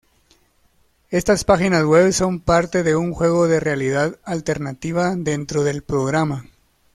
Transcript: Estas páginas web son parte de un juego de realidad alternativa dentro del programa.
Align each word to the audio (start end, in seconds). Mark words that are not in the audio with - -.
Estas 1.11 1.43
páginas 1.43 1.83
web 1.85 2.11
son 2.11 2.39
parte 2.39 2.81
de 2.81 2.95
un 2.95 3.13
juego 3.13 3.47
de 3.47 3.59
realidad 3.59 4.17
alternativa 4.23 5.13
dentro 5.15 5.63
del 5.63 5.83
programa. 5.83 6.43